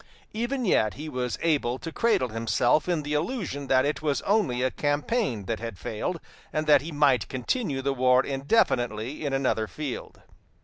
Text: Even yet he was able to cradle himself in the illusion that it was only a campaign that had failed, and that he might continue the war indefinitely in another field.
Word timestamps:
Even 0.33 0.65
yet 0.65 0.95
he 0.95 1.07
was 1.07 1.37
able 1.43 1.77
to 1.77 1.91
cradle 1.91 2.29
himself 2.29 2.89
in 2.89 3.03
the 3.03 3.13
illusion 3.13 3.67
that 3.67 3.85
it 3.85 4.01
was 4.01 4.23
only 4.23 4.63
a 4.63 4.71
campaign 4.71 5.45
that 5.45 5.59
had 5.59 5.77
failed, 5.77 6.19
and 6.51 6.65
that 6.65 6.81
he 6.81 6.91
might 6.91 7.27
continue 7.29 7.83
the 7.83 7.93
war 7.93 8.25
indefinitely 8.25 9.23
in 9.23 9.31
another 9.31 9.67
field. 9.67 10.23